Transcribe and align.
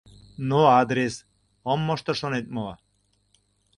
Но 0.49 0.59
«адрес», 0.81 1.15
ом 1.71 1.79
мошто 1.87 2.11
шонет 2.19 2.45
мо? 2.55 2.67